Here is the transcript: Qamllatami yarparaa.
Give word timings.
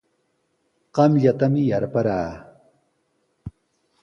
Qamllatami 0.99 1.61
yarparaa. 1.67 2.29